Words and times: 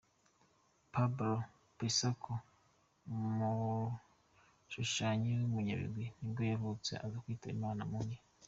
Pablo 0.93 1.31
Picasso, 1.77 2.33
umushushanyi 3.11 5.29
w'umunyabigwi 5.39 6.05
nibwo 6.19 6.41
yavutse 6.51 6.91
aza 7.05 7.17
kwitaba 7.23 7.55
Imana 7.57 7.81
muri. 7.93 8.15